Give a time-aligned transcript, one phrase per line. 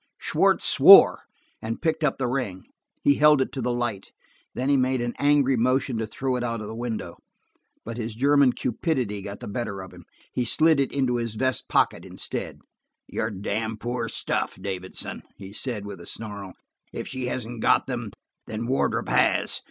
[0.17, 1.25] Schwartz swore,
[1.61, 2.63] and picking up the ring,
[3.19, 4.11] held it to the light.
[4.55, 7.17] Then he made an angry motion to throw it out of the window,
[7.85, 10.05] but his German cupidity got the better of him.
[10.31, 12.61] He slid it into his vest pocket instead.
[13.05, 16.53] "You're damned poor stuff, Davidson," he said, with a snarl.
[16.91, 18.09] "If she hasn't got them,
[18.47, 19.59] then Wardrop has.